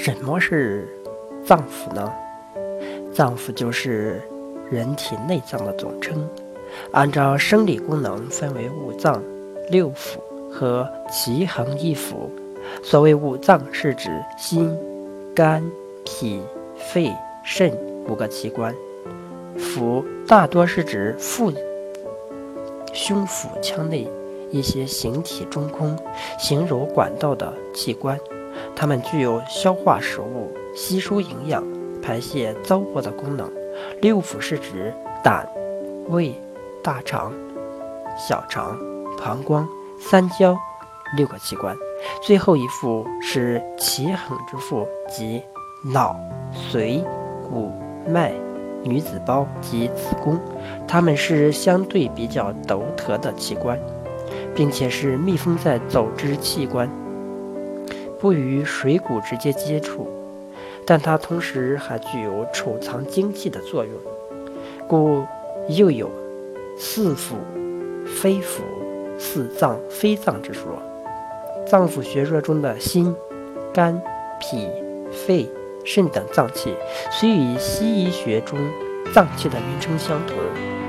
[0.00, 0.88] 什么是
[1.44, 2.12] 脏腑呢？
[3.12, 4.22] 脏腑就是
[4.70, 6.26] 人体内脏的总称，
[6.92, 9.20] 按照生理功能分为五脏、
[9.70, 10.18] 六腑
[10.50, 12.30] 和奇恒一腑。
[12.80, 14.08] 所谓五脏，是指
[14.38, 14.72] 心、
[15.34, 15.68] 肝、
[16.04, 16.40] 脾、
[16.76, 17.12] 肺、
[17.44, 17.72] 肾
[18.08, 18.72] 五个器官；
[19.58, 21.52] 腑大多是指腹、
[22.94, 24.06] 胸腹腔内
[24.52, 25.98] 一些形体中空、
[26.38, 28.18] 形如管道的器官，
[28.74, 31.64] 它们具有消化食物、吸收营养、
[32.02, 33.50] 排泄糟粕的功能。
[34.00, 35.48] 六腑是指胆、
[36.08, 36.34] 胃、
[36.82, 37.32] 大肠、
[38.16, 38.78] 小肠、
[39.18, 39.68] 膀胱、
[40.00, 40.56] 三焦
[41.16, 41.76] 六个器官。
[42.22, 45.42] 最后一副是奇横之腹，即
[45.92, 46.16] 脑、
[46.70, 47.02] 髓、
[47.48, 47.72] 骨、
[48.08, 48.32] 脉、
[48.84, 50.38] 女子胞及子宫，
[50.86, 53.78] 它们是相对比较独特的器官，
[54.54, 56.88] 并且是密封在走之器官，
[58.20, 60.08] 不与水谷直接接触，
[60.84, 63.94] 但它同时还具有储藏精气的作用，
[64.88, 65.24] 故
[65.68, 66.10] 又有
[66.76, 67.34] 四腑、
[68.04, 68.60] 非腑、
[69.18, 70.64] 四脏、非脏之说。
[71.66, 73.14] 脏腑学说中的心、
[73.72, 74.00] 肝、
[74.40, 74.68] 脾、
[75.12, 75.46] 肺、
[75.84, 76.74] 肾等脏器，
[77.12, 78.58] 虽与西医学中
[79.14, 80.36] 脏器的名称相同，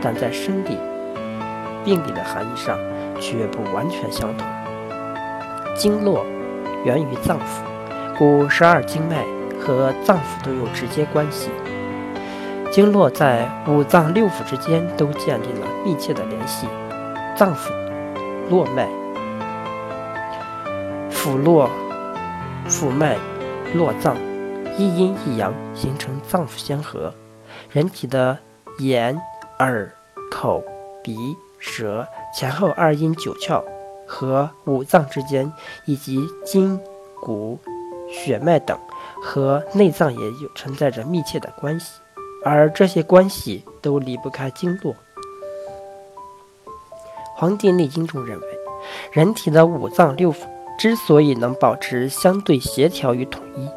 [0.00, 0.78] 但在生理、
[1.84, 2.78] 病理的含义上
[3.20, 4.46] 却不完全相同。
[5.76, 6.24] 经络
[6.88, 9.22] 源于脏腑，故十二经脉
[9.60, 11.50] 和脏腑都有直接关系。
[12.72, 16.66] 经络在五脏六腑之间都建立了密切的联系。
[17.36, 17.70] 脏腑
[18.48, 18.88] 络脉。
[21.10, 21.68] 腑络
[22.66, 23.18] 腑脉
[23.74, 24.16] 络脏，
[24.78, 27.12] 一阴一阳形成脏腑相合。
[27.70, 28.38] 人体的
[28.78, 29.20] 眼、
[29.58, 29.92] 耳、
[30.30, 30.64] 口、
[31.04, 33.62] 鼻、舌前后二阴九窍
[34.08, 35.52] 和五脏之间，
[35.84, 36.80] 以及筋、
[37.20, 37.58] 骨、
[38.10, 38.76] 血脉等
[39.22, 42.00] 和内脏也有存在着密切的关系，
[42.44, 44.92] 而这些关系都离不开经络。
[47.36, 48.46] 《黄帝内经》中认为，
[49.12, 50.38] 人体的五脏六腑。
[50.78, 53.68] 之所以能保持相对协调与统一，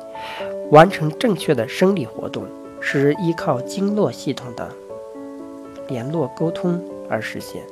[0.69, 2.45] 完成正确的生理活动，
[2.79, 4.71] 是依靠经络系统的
[5.87, 6.79] 联络沟通
[7.09, 7.63] 而实现。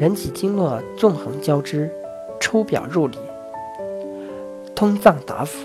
[0.00, 1.90] 人体经络纵横交织，
[2.40, 3.18] 出表入里，
[4.74, 5.58] 通脏达腑，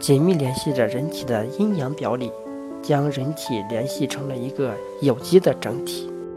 [0.00, 2.32] 紧密联系着人体的阴阳表里，
[2.80, 6.10] 将人体联系成了一个有机的整体。